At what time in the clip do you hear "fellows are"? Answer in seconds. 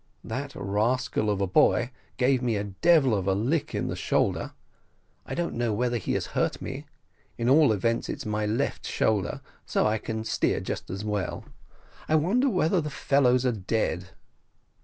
12.89-13.51